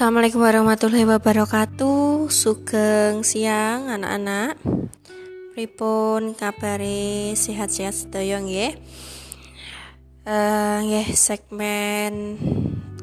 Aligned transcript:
Assalamualaikum 0.00 0.40
warahmatullahi 0.40 1.04
wabarakatuh 1.04 2.32
Sugeng 2.32 3.20
siang 3.20 3.92
anak-anak 3.92 4.56
Pripun 5.52 6.32
kabare 6.32 7.36
sehat-sehat 7.36 7.92
sedaya 7.92 8.40
nggih. 8.40 8.80
Eh 10.24 11.04
segmen 11.12 12.40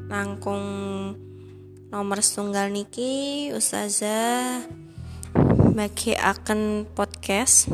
langkung 0.09 0.65
nomor 1.93 2.17
setunggal 2.25 2.73
niki 2.73 3.53
Ustazah 3.53 4.65
bagi 5.77 6.17
akan 6.17 6.89
podcast 6.97 7.69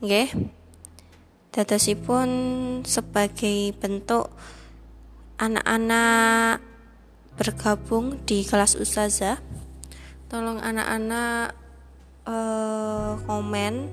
nggih. 0.00 0.32
Dadosipun 1.52 2.28
sebagai 2.88 3.76
bentuk 3.76 4.32
anak-anak 5.36 6.72
bergabung 7.34 8.22
di 8.22 8.46
kelas 8.46 8.78
ustazah 8.78 9.42
tolong 10.30 10.62
anak-anak 10.62 11.54
uh, 12.26 13.18
komen 13.26 13.90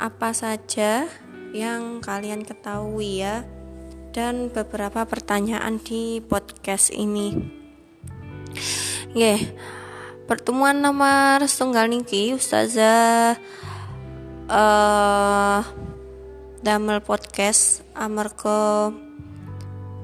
apa 0.00 0.30
saja 0.32 1.10
yang 1.50 1.98
kalian 2.00 2.46
ketahui 2.46 3.26
ya 3.26 3.42
dan 4.14 4.50
beberapa 4.50 5.06
pertanyaan 5.06 5.82
di 5.82 6.22
podcast 6.22 6.94
ini 6.94 7.34
yeah. 9.14 9.38
pertemuan 10.30 10.78
nomor 10.78 11.42
setunggal 11.50 11.90
niki 11.90 12.34
ustazah 12.34 13.34
uh, 14.46 15.60
damel 16.62 17.02
podcast 17.02 17.82
amarko 17.98 19.09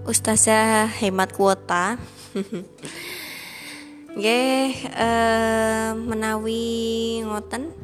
Ustazah 0.07 0.87
hemat 1.03 1.35
kuota. 1.35 1.99
Nggih 4.15 4.71
eh, 4.87 5.91
menawi 5.99 7.19
ngoten. 7.27 7.75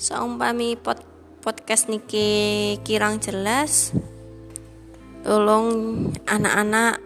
Saumpami 0.00 0.80
pod 0.80 1.04
podcast 1.44 1.92
niki 1.92 2.80
kirang 2.88 3.20
jelas 3.20 3.92
tolong 5.20 5.68
anak-anak 6.24 7.04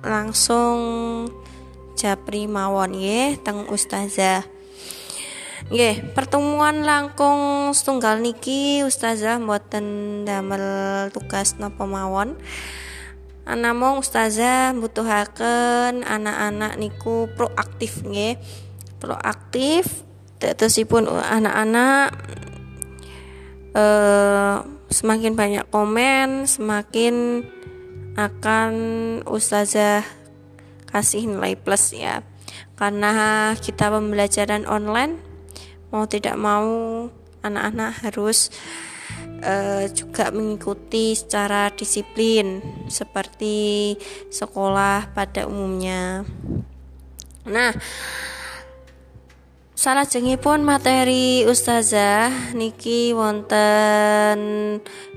langsung 0.00 0.78
japri 1.92 2.48
mawon 2.48 2.96
nggih 2.96 3.44
teng 3.44 3.68
ustazah. 3.68 4.40
Nggih 5.68 6.16
pertemuan 6.16 6.80
langkung 6.88 7.76
setunggal 7.76 8.24
niki 8.24 8.88
ustazah 8.88 9.36
mboten 9.36 10.24
damel 10.24 10.64
tugas 11.12 11.60
napa 11.60 11.84
mawon 11.84 12.40
Anamong 13.42 13.98
ustazah 13.98 14.70
butuhaken 14.78 16.06
anak-anak 16.06 16.78
niku 16.78 17.26
proaktif 17.34 18.06
nggih. 18.06 18.38
Proaktif 19.02 20.06
tetesipun 20.38 21.10
anak-anak 21.10 22.14
eh, 23.74 24.56
semakin 24.92 25.32
banyak 25.34 25.66
komen, 25.74 26.46
semakin 26.46 27.42
akan 28.14 28.72
ustazah 29.26 30.06
kasih 30.86 31.26
nilai 31.26 31.58
plus 31.58 31.96
ya. 31.96 32.22
Karena 32.78 33.54
kita 33.58 33.90
pembelajaran 33.90 34.68
online 34.70 35.18
mau 35.90 36.06
tidak 36.06 36.38
mau 36.38 36.68
anak-anak 37.42 38.06
harus 38.06 38.54
uh, 39.42 39.84
juga 39.90 40.30
mengikuti 40.30 41.12
secara 41.18 41.68
disiplin 41.74 42.62
seperti 42.86 43.94
sekolah 44.30 45.12
pada 45.12 45.44
umumnya. 45.50 46.22
Nah, 47.42 47.74
salah 49.74 50.06
pun 50.38 50.62
materi 50.62 51.42
ustazah 51.42 52.54
niki 52.54 53.10
wonten 53.12 54.38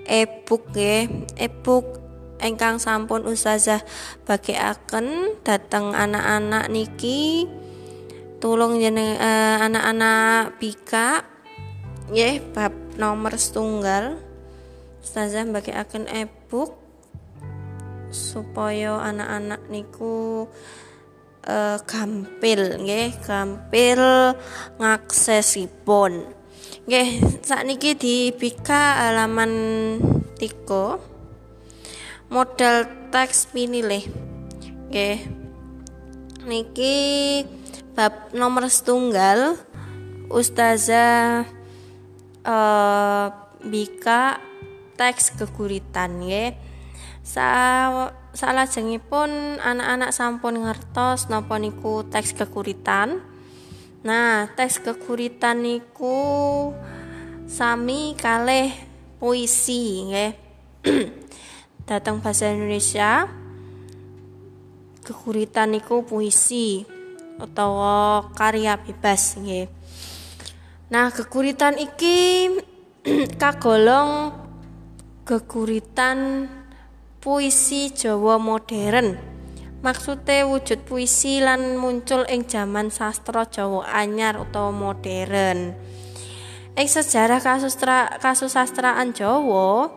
e-book 0.09 0.73
ya, 0.73 1.05
e-book 1.37 2.01
engkang 2.41 2.81
sampun 2.81 3.23
ustazah 3.29 3.85
akan 4.57 5.37
datang 5.45 5.93
anak-anak 5.93 6.67
niki 6.73 7.47
tolong 8.43 8.77
jeneng 8.77 9.15
uh, 9.17 9.57
anak-anak 9.63 10.59
bika 10.59 11.23
ya 12.13 12.37
bab 12.53 12.84
nomor 12.95 13.35
setunggal. 13.35 14.19
Ustazah 15.05 15.45
bagi 15.45 15.69
akan 15.69 16.09
e-book 16.09 16.73
supaya 18.09 18.97
anak-anak 19.03 19.67
niku 19.69 20.47
uh, 21.45 21.77
gampil 21.85 22.81
nggih 22.81 23.13
gampil 23.21 24.01
ngaksesipun. 24.81 26.25
Nggih 26.85 27.09
sakniki 27.45 27.93
dibika 27.97 29.09
halaman 29.09 29.51
3 30.37 32.33
modal 32.33 32.75
teks 33.13 33.51
pinilih 33.53 34.05
nggih. 34.89 35.19
Niki 36.45 36.97
bab 37.97 38.33
nomor 38.33 38.69
setunggal. 38.69 39.57
Ustazah 40.25 41.45
uh, 42.45 43.27
bika 43.65 44.39
teks 44.95 45.35
keguritan 45.35 46.23
ya 46.23 46.55
sa 47.25 48.13
pun 49.09 49.29
anak-anak 49.57 50.13
sampun 50.13 50.61
ngertos 50.61 51.27
napa 51.33 51.57
niku 51.57 52.05
teks 52.05 52.37
kekuritan 52.37 53.19
nah 54.05 54.45
teks 54.53 54.79
kekuritan 54.85 55.65
niku 55.65 56.69
sami 57.49 58.17
kalih 58.17 58.73
puisi 59.21 60.05
nggih. 60.05 60.33
Datang 61.89 62.21
bahasa 62.21 62.49
Indonesia 62.49 63.29
kekuritan 65.05 65.73
niku 65.73 66.01
puisi 66.01 66.85
atau 67.37 67.77
karya 68.33 68.77
bebas 68.81 69.37
nggih 69.37 69.74
Nah, 70.85 71.09
kekuritan 71.09 71.81
iki 71.81 72.45
kagolong 73.41 74.37
kekuritan 75.25 76.45
puisi 77.17 77.89
Jawa 77.89 78.37
modern. 78.37 79.17
Maksudnya 79.81 80.45
wujud 80.45 80.85
puisi 80.85 81.41
lan 81.41 81.81
muncul 81.81 82.29
ing 82.29 82.45
zaman 82.45 82.93
sastra 82.93 83.49
Jawa 83.49 83.89
anyar 83.97 84.37
utawa 84.37 84.69
modern. 84.69 85.73
Ing 86.77 86.85
sejarah 86.85 87.41
kasustra 87.41 88.21
kasusastraan 88.21 89.17
Jawa, 89.17 89.89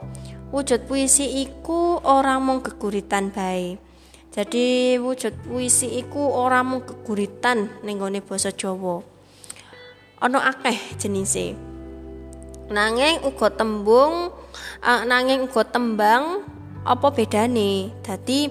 wujud 0.56 0.88
puisi 0.88 1.44
iku 1.44 2.00
ora 2.00 2.41
mung 2.41 2.65
keguritan 2.65 3.28
bae. 3.28 3.76
Jadi 4.32 4.97
wujud 4.97 5.37
puisi 5.44 6.00
iku 6.00 6.32
ora 6.32 6.65
mung 6.65 6.81
keguritan 6.81 7.69
ning 7.84 8.00
basa 8.25 8.56
Jawa 8.56 9.18
ana 10.19 10.51
akeh 10.51 10.77
jenise. 10.99 11.55
Nanging 12.69 13.25
uga 13.25 13.49
tembung 13.49 14.29
uh, 14.84 15.03
nanging 15.09 15.49
uga 15.49 15.65
tembang 15.65 16.45
apa 16.84 17.09
bedane? 17.15 17.95
Dadi 18.05 18.51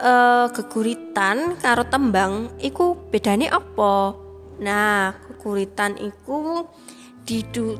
uh, 0.00 0.46
geguritan 0.54 1.58
karo 1.60 1.84
tembang 1.84 2.56
iku 2.62 2.96
bedane 3.12 3.50
apa? 3.50 4.16
Nah 4.62 5.12
geguritan 5.28 6.00
iku 6.00 6.64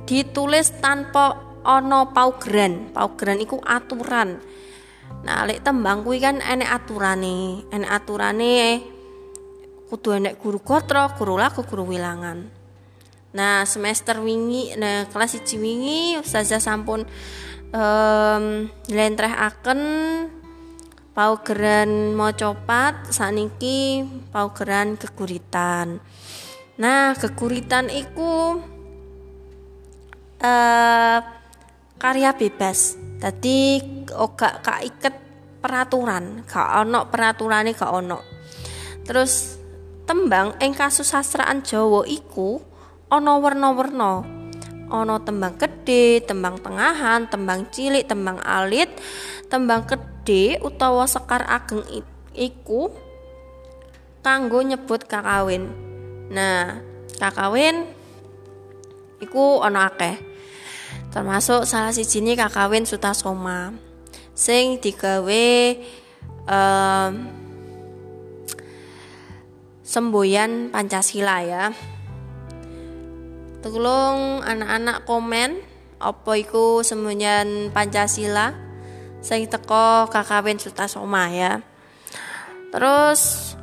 ditulis 0.04 0.76
tanpa 0.82 1.40
ana 1.64 2.04
paugeran. 2.12 2.92
Paugeran 2.92 3.40
iku 3.40 3.64
aturan. 3.64 4.44
Nah 5.25 5.48
lek 5.48 5.64
tembang 5.64 6.04
kuwi 6.04 6.20
kan 6.20 6.44
enek 6.44 6.69
aturane. 6.69 7.64
Enek 7.72 7.90
aturane 7.90 8.54
kudu 9.88 10.20
enek 10.20 10.37
guru 10.38 10.61
kotra, 10.61 11.08
guru 11.17 11.40
laku, 11.40 11.64
guru 11.64 11.88
wilangan. 11.88 12.44
Nah, 13.29 13.64
semester 13.69 14.20
wingi, 14.20 14.73
nah 14.81 15.05
kelas 15.08 15.37
1 15.37 15.61
wingi 15.61 16.17
ustazah 16.17 16.61
sampun 16.61 17.05
um, 17.73 18.44
akan 18.69 19.81
paugeran 21.12 22.14
copat 22.14 23.12
saniki 23.12 24.06
paugeran 24.32 24.96
keguritan. 24.96 26.00
Nah, 26.79 27.12
keguritan 27.19 27.90
iku 27.90 28.62
uh, 30.40 31.19
karya 31.99 32.31
bebas. 32.32 32.94
Tadi 33.19 33.82
gak 34.06 34.81
iket 34.87 35.14
peraturan, 35.58 36.46
gak 36.46 36.87
ono 36.87 37.11
peraturane 37.11 37.75
gak 37.75 37.93
ono. 37.93 38.19
Terus 39.02 39.57
tembang 40.08 40.56
ing 40.64 40.72
kasusastraan 40.72 41.60
Jawa 41.60 42.08
iku 42.08 42.64
ana 43.12 43.37
werna-werna. 43.37 44.25
Ana 44.88 45.20
tembang 45.20 45.60
gedhe, 45.60 46.25
tembang 46.25 46.56
tengahan, 46.64 47.28
tembang 47.28 47.69
cilik, 47.69 48.08
tembang 48.08 48.40
alit, 48.40 48.88
tembang 49.52 49.84
gedhe 49.84 50.56
utawa 50.64 51.05
sekar 51.05 51.44
ageng 51.44 51.84
iku 52.32 52.88
kanggo 54.25 54.64
nyebut 54.64 55.05
kakawin. 55.05 55.69
Nah, 56.32 56.81
kakawin 57.20 57.84
iku 59.20 59.61
ana 59.61 59.93
akeh. 59.93 60.16
Termasuk 61.12 61.69
salah 61.69 61.93
sijine 61.93 62.32
kakawin 62.32 62.88
Sutasoma 62.88 63.76
sing 64.32 64.81
digawe 64.81 65.76
um, 66.49 67.12
semboyan 69.88 70.69
Pancasila 70.69 71.40
ya. 71.40 71.73
Tolong 73.64 74.44
anak-anak 74.44 75.08
komen 75.08 75.64
apa 75.96 76.32
iku 76.37 76.85
semboyan 76.85 77.73
Pancasila 77.73 78.52
sing 79.25 79.49
teko 79.49 80.12
kakawin 80.12 80.61
Sutasoma 80.61 81.32
ya. 81.32 81.64
Terus 82.69 83.56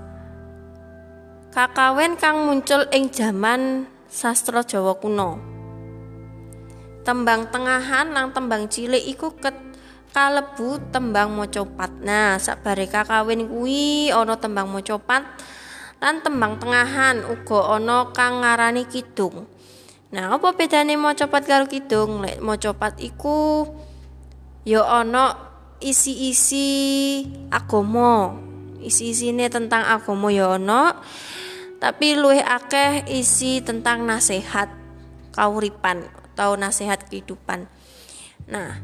kakawin 1.54 2.18
kang 2.18 2.50
muncul 2.50 2.90
ing 2.90 3.14
zaman 3.14 3.86
sastra 4.10 4.66
Jawa 4.66 4.98
kuno. 4.98 5.38
Tembang 7.06 7.54
tengahan 7.54 8.18
lang 8.18 8.34
tembang 8.34 8.66
cilik 8.66 9.06
iku 9.14 9.30
ket 9.38 9.54
kalebu 10.10 10.90
tembang 10.90 11.30
mocopat. 11.30 12.02
Nah, 12.02 12.42
sabare 12.42 12.90
kakawin 12.90 13.46
kuwi 13.46 14.10
ana 14.10 14.34
tembang 14.42 14.74
mocopat 14.74 15.22
lan 16.00 16.22
tembang 16.22 16.60
tengahan 16.62 17.24
uga 17.26 17.78
ana 17.80 18.12
kang 18.12 18.42
ngarani 18.44 18.86
kidung. 18.88 19.48
Nah, 20.16 20.36
apa 20.36 20.56
bedane 20.56 20.96
mocopat 20.96 21.44
karo 21.44 21.66
kidung? 21.68 22.24
Lek 22.24 22.40
mocopat 22.40 23.00
iku 23.02 23.68
ya 24.64 24.86
ana 24.86 25.36
isi-isi 25.84 26.68
agama. 27.52 28.38
Isi-isine 28.86 29.50
tentang 29.50 29.82
agama 29.82 30.30
ya 30.30 30.62
ana, 30.62 31.02
tapi 31.82 32.14
luwih 32.14 32.46
akeh 32.46 33.10
isi 33.10 33.66
tentang 33.66 34.06
nasihat 34.06 34.70
kauripan 35.34 36.06
atau 36.32 36.54
nasihat 36.54 37.02
kehidupan. 37.10 37.66
Nah, 38.46 38.78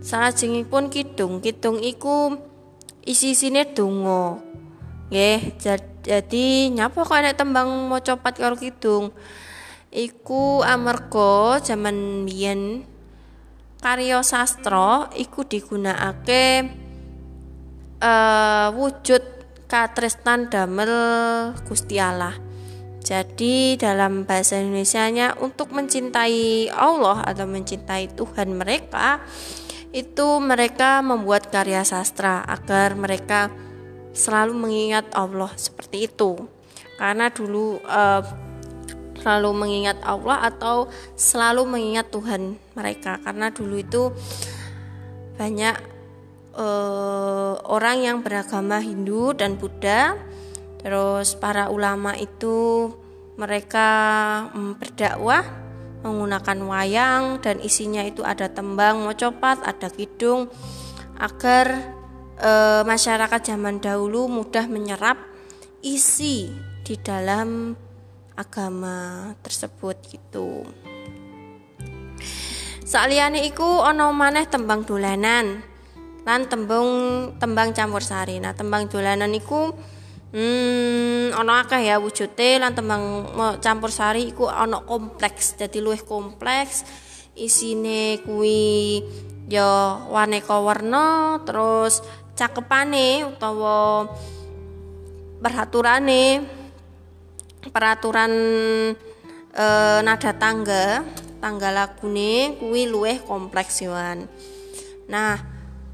Salajengipun 0.00 0.88
kidung, 0.88 1.44
kidung 1.44 1.76
iku 1.76 2.40
isi-isine 3.04 3.68
donga. 3.68 4.40
Nggih, 5.12 5.60
jadi 5.60 5.89
nyapa 6.06 7.00
kok 7.04 7.20
nek 7.20 7.36
tembang 7.36 7.88
maca 7.90 8.16
pat 8.16 8.40
karo 8.40 8.56
kidung? 8.56 9.12
Iku 9.90 10.62
amarga 10.62 11.58
jaman 11.60 12.22
biyen 12.24 12.86
karya 13.82 14.22
sastra 14.22 15.10
iku 15.16 15.42
digunakake 15.42 16.68
uh, 18.00 18.68
wujud 18.76 19.22
katresnan 19.66 20.48
damel 20.48 20.94
Gusti 21.66 21.96
Allah. 21.98 22.36
Jadi 23.00 23.80
dalam 23.80 24.28
bahasa 24.28 24.60
Indonesia-nya 24.60 25.40
untuk 25.40 25.72
mencintai 25.72 26.68
Allah 26.68 27.24
atau 27.24 27.48
mencintai 27.48 28.12
Tuhan 28.12 28.52
mereka 28.52 29.24
itu 29.90 30.38
mereka 30.38 31.02
membuat 31.02 31.48
karya 31.50 31.82
sastra 31.82 32.44
agar 32.46 32.94
mereka 32.94 33.50
selalu 34.12 34.52
mengingat 34.56 35.06
Allah 35.14 35.50
seperti 35.54 36.10
itu. 36.10 36.36
Karena 37.00 37.32
dulu 37.32 37.80
uh, 37.84 38.22
selalu 39.20 39.50
mengingat 39.52 40.00
Allah 40.04 40.48
atau 40.48 40.88
selalu 41.16 41.68
mengingat 41.68 42.08
Tuhan 42.12 42.56
mereka. 42.76 43.20
Karena 43.20 43.52
dulu 43.52 43.76
itu 43.80 44.12
banyak 45.36 45.76
uh, 46.56 47.56
orang 47.68 47.96
yang 48.04 48.16
beragama 48.20 48.80
Hindu 48.80 49.32
dan 49.36 49.56
Buddha. 49.56 50.16
Terus 50.80 51.36
para 51.36 51.68
ulama 51.68 52.16
itu 52.16 52.88
mereka 53.36 53.88
berdakwah 54.80 55.44
menggunakan 56.00 56.58
wayang 56.64 57.24
dan 57.44 57.60
isinya 57.60 58.00
itu 58.04 58.24
ada 58.24 58.48
tembang 58.48 59.04
mocopat, 59.04 59.60
ada 59.64 59.92
kidung 59.92 60.48
agar 61.20 61.99
e, 62.40 62.52
masyarakat 62.88 63.40
zaman 63.44 63.78
dahulu 63.78 64.26
mudah 64.26 64.64
menyerap 64.66 65.20
isi 65.84 66.48
di 66.82 66.96
dalam 66.96 67.76
agama 68.34 69.30
tersebut 69.44 69.96
gitu. 70.08 70.64
Saliyane 72.82 73.46
iku 73.46 73.84
ana 73.84 74.10
maneh 74.10 74.48
tembang 74.50 74.82
dolanan 74.82 75.62
lan 76.26 76.40
tembung 76.50 76.90
tembang 77.38 77.70
campur 77.70 78.02
sari. 78.02 78.42
Nah, 78.42 78.56
tembang 78.56 78.90
dolanan 78.90 79.30
iku 79.30 79.70
Hmm, 80.30 81.34
ono 81.34 81.58
akeh 81.58 81.90
ya 81.90 81.98
wujude 81.98 82.62
lan 82.62 82.70
tembang 82.70 83.26
campur 83.58 83.90
sari 83.90 84.30
iku 84.30 84.46
ono 84.46 84.86
kompleks. 84.86 85.58
Dadi 85.58 85.82
luwih 85.82 86.06
kompleks. 86.06 86.86
Isine 87.34 88.22
kuwi 88.22 89.02
ya 89.50 89.98
waneka 90.06 90.54
warna, 90.62 91.38
terus 91.42 92.06
cakepane 92.40 93.28
utawa 93.28 94.08
peraturane 95.44 96.40
peraturan 97.68 98.32
e, 99.52 99.66
nada 100.00 100.32
tangga, 100.32 101.04
tangga 101.36 101.68
lagune 101.68 102.56
kuwi 102.56 102.88
luwih 102.88 103.20
kompleks 103.28 103.84
yoan. 103.84 104.24
Nah, 105.12 105.36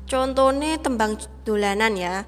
contone 0.07 0.79
tembang 0.79 1.19
dolanan 1.43 1.99
ya 1.99 2.23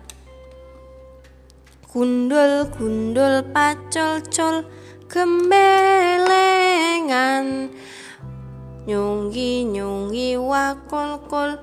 gundul 1.95 2.67
gundul 2.75 3.47
pacol 3.55 4.19
col 4.35 4.67
gembelengan 5.07 7.71
nyunggi 8.83 9.63
nyunggi 9.63 10.35
wakol 10.35 11.23
kol 11.31 11.63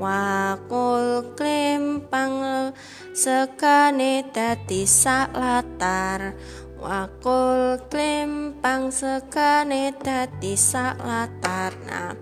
wakol 0.00 1.34
klempang 1.34 2.70
sekane 3.12 4.24
dadi 4.30 4.88
sak 4.88 5.34
latar 5.36 6.32
wakol 6.80 7.82
klempang 7.90 8.88
sekane 8.88 9.92
dadi 9.98 10.54
sak 10.54 11.02
latar 11.02 11.72
nah 11.84 12.12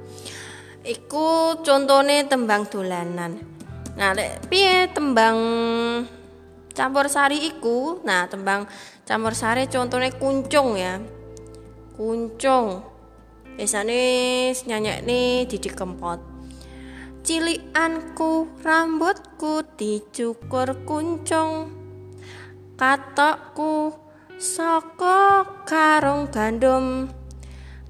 iku 0.83 1.61
contone 1.63 2.27
tembang 2.27 2.67
dolanan 2.67 3.53
Nah, 3.93 4.17
lek 4.17 4.49
piye 4.49 4.89
tembang 4.89 5.37
campur 6.73 7.13
sari 7.13 7.45
iku? 7.45 8.01
Nah, 8.09 8.25
tembang 8.25 8.65
campur 9.05 9.37
sari 9.37 9.69
contohnya 9.69 10.09
kuncung 10.17 10.81
ya. 10.81 10.97
Kuncung. 11.93 12.81
Biasane 13.53 14.01
nih 15.05 15.45
Didi 15.45 15.69
Kempot. 15.69 16.32
Cilianku 17.23 18.61
rambutku 18.67 19.63
dicukur 19.79 20.83
kuncung. 20.83 21.71
Katokku 22.75 23.95
saka 24.39 25.47
karung 25.65 26.29
gandum. 26.35 27.09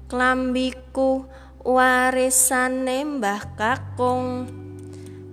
Klambiku 0.05 1.25
warisane 1.65 3.01
Mbah 3.01 3.57
Kakung 3.57 4.45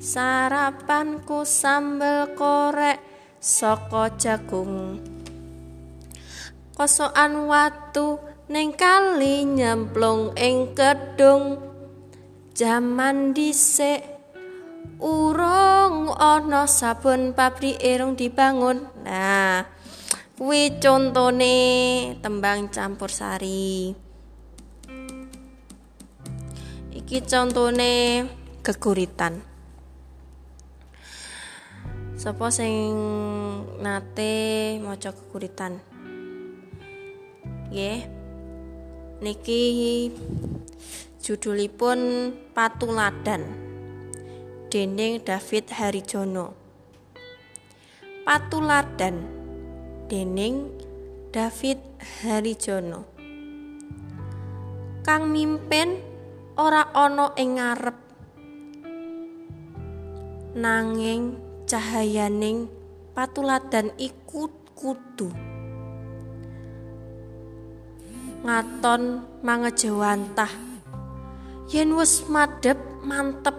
sarapanku 0.01 1.45
sambel 1.45 2.33
korek 2.33 2.97
saka 3.37 4.17
jagung 4.17 4.97
kosokan 6.73 7.45
watu 7.45 8.17
ning 8.49 8.73
kali 8.73 9.45
nyemplung 9.45 10.33
ing 10.41 10.73
kedung 10.73 11.70
jaman 12.61 13.33
dhisik 13.33 14.05
urung 15.01 16.13
ana 16.13 16.69
sabun 16.69 17.33
pabrik 17.33 17.81
irung 17.81 18.21
dibangun 18.21 18.85
nah 19.01 19.65
kuwi 20.37 20.77
contone 20.77 21.57
tembang 22.21 22.69
campur 22.69 23.09
sari 23.09 23.97
iki 26.93 27.25
contone 27.25 28.29
keguritan 28.61 29.41
Sapa 32.21 32.53
sing 32.53 32.77
nate 33.81 34.77
maca 34.85 35.09
kekuritan? 35.09 35.81
Nggih. 37.73 38.05
Niki 39.25 39.65
judulipun 41.21 42.33
Patuladan 42.57 43.45
dening 44.73 45.21
David 45.21 45.69
Harijono. 45.69 46.57
Patuladan 48.25 49.29
dening 50.09 50.73
David 51.29 51.77
Harijono. 52.01 53.05
Kang 55.05 55.29
mimpin 55.29 56.01
ora 56.57 56.89
ana 56.97 57.37
ing 57.37 57.61
ngarep 57.61 57.99
nanging 60.57 61.37
cahayaning 61.69 62.67
patuladan 63.13 63.93
iku 64.01 64.49
kudu 64.73 65.31
ngaton 68.41 69.21
mangejawantah 69.45 70.70
yen 71.71 71.95
wis 71.95 72.27
madhep 72.27 72.79
mantep 73.07 73.55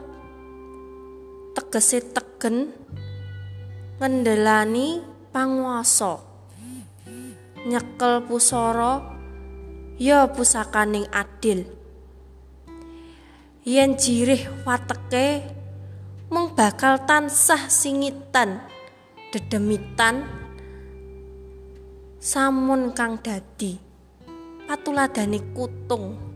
tegese 1.56 2.04
tegen 2.12 2.76
ngendelani 4.04 5.00
panguwasa. 5.32 6.20
Nyekel 7.64 8.28
pusara 8.28 9.00
ya 9.96 10.28
pusakaning 10.28 11.08
adil. 11.16 11.64
Yen 13.64 13.96
jirih 13.96 14.44
wateke 14.68 15.48
mung 16.28 16.52
bakal 16.52 17.08
tansah 17.08 17.72
singitan 17.72 18.60
dedemitan 19.32 20.28
samun 22.18 22.92
kang 22.92 23.22
dadi 23.22 23.78
patuladane 24.66 25.40
kutung 25.54 26.31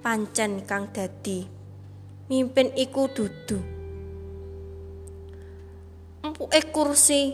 pancen 0.00 0.64
kang 0.64 0.90
dadi. 0.90 1.46
Mimpin 2.28 2.72
iku 2.76 3.08
dudu. 3.08 3.58
Empuke 6.24 6.60
kursi 6.70 7.32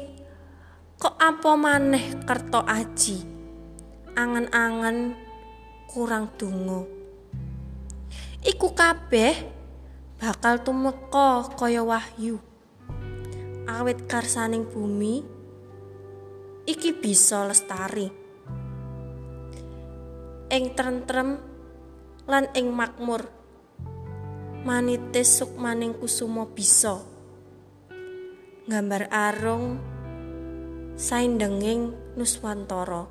kok 1.00 1.18
apa 1.18 1.52
maneh 1.58 2.22
kerto 2.22 2.62
aji? 2.62 3.18
Angen-angen 4.14 5.18
kurang 5.90 6.30
dungo 6.38 6.94
iku 8.44 8.76
kabeh 8.76 9.32
bakal 10.20 10.60
tumeka 10.60 11.48
kaya 11.56 11.80
wahyu. 11.80 12.36
Awit 13.64 14.04
karsaning 14.04 14.68
bumi 14.68 15.24
iki 16.68 16.92
bisa 16.92 17.48
lestari. 17.48 18.12
Ing 20.52 20.76
tentrem 20.76 21.40
lan 22.24 22.48
ing 22.56 22.72
makmur. 22.72 23.28
Manitis 24.64 25.44
sukmaning 25.44 25.92
kusuma 25.92 26.48
bisa. 26.48 27.04
Gambar 28.64 29.12
arung 29.12 29.76
saindenging 30.96 31.92
nuswantara. 32.16 33.04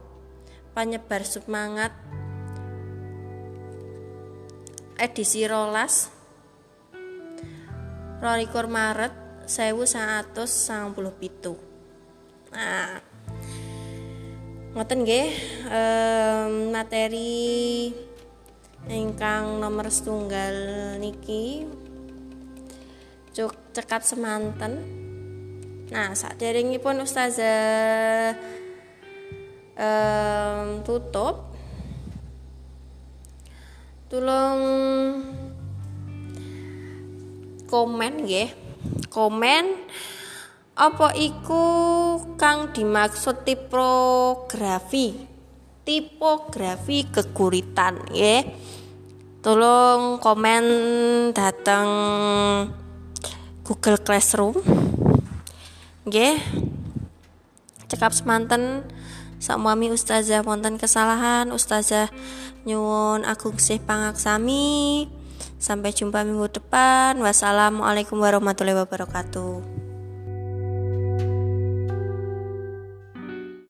Panyebar 0.74 1.22
semangat. 1.22 1.94
Edisi 4.98 5.46
rolas. 5.46 6.10
Rolikur 8.18 8.66
Maret 8.72 9.14
sewu 9.46 9.84
sangatus 9.84 10.48
sang 10.48 10.96
puluh 10.96 11.12
pitu. 11.12 11.60
Nah 12.50 13.04
ngoten 14.74 15.06
nggih 15.06 15.30
um, 15.70 16.74
materi 16.74 17.92
ingkang 18.92 19.64
nomor 19.64 19.88
setunggal 19.88 20.56
niki 21.00 21.64
cuk 23.34 23.74
cekat 23.74 24.04
semanten. 24.04 24.74
Nah 25.90 26.12
saat 26.14 26.42
pun 26.84 27.00
ustazah 27.02 28.36
um, 29.78 30.84
tutup. 30.86 31.56
Tulung 34.12 34.62
komen 37.66 38.14
nggih. 38.28 38.50
Komen 39.10 39.66
apa 40.74 41.14
iku 41.14 41.66
kang 42.38 42.74
dimaksud 42.74 43.46
tipografi 43.46 45.33
tipografi 45.84 47.08
keguritan 47.08 48.00
ya 48.12 48.44
tolong 49.44 50.20
komen 50.24 50.66
datang 51.36 51.88
Google 53.68 54.00
Classroom 54.00 54.60
nggih 56.08 56.40
cekap 57.88 58.12
semanten 58.12 58.84
Sakmami 59.44 59.92
ustazah 59.92 60.40
wonten 60.48 60.80
kesalahan 60.80 61.52
ustazah 61.52 62.08
nyuwun 62.64 63.28
agung 63.28 63.60
sih 63.60 63.76
pangaksami 63.76 65.12
Sampai 65.64 65.96
jumpa 65.96 66.28
minggu 66.28 66.52
depan. 66.52 67.16
Wassalamualaikum 67.24 68.20
warahmatullahi 68.20 68.84
wabarakatuh. 68.84 69.73